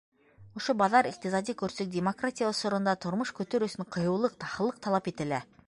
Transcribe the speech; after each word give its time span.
Ошо 0.59 0.73
баҙар, 0.81 1.09
иҡтисади 1.11 1.55
көрсөк, 1.59 1.91
демократия 1.97 2.49
осоронда 2.55 2.97
тормош 3.07 3.35
көтөр 3.43 3.69
өсөн 3.69 3.91
ҡыйыулыҡ, 3.99 4.41
таһыллыҡ 4.47 4.85
талап 4.89 5.13
ителә. 5.17 5.45